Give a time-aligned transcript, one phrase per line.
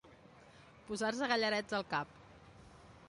[0.87, 2.19] Posar-se gallarets al cap.